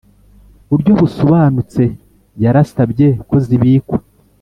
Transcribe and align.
Buryo 0.69 0.91
busobanutse 0.99 1.83
yarasabye 2.43 3.07
ko 3.27 3.35
zibikwa 3.45 3.97